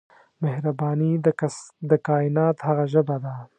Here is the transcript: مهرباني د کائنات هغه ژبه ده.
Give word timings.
مهرباني 0.43 1.11
د 1.89 1.91
کائنات 2.07 2.57
هغه 2.67 2.85
ژبه 2.93 3.15
ده. 3.23 3.33